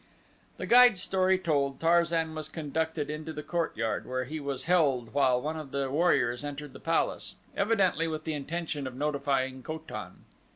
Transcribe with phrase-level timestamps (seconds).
[0.57, 5.39] The guide's story told, Tarzan was conducted into the courtyard where he was held while
[5.39, 10.25] one of the warriors entered the palace, evidently with the intention of notifying Ko tan.